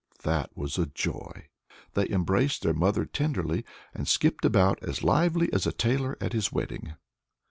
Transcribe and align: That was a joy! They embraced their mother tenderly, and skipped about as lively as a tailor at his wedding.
That 0.23 0.49
was 0.57 0.79
a 0.79 0.87
joy! 0.87 1.49
They 1.93 2.09
embraced 2.09 2.63
their 2.63 2.73
mother 2.73 3.05
tenderly, 3.05 3.65
and 3.93 4.07
skipped 4.07 4.45
about 4.45 4.81
as 4.81 5.03
lively 5.03 5.53
as 5.53 5.67
a 5.67 5.71
tailor 5.71 6.17
at 6.19 6.33
his 6.33 6.51
wedding. 6.51 6.95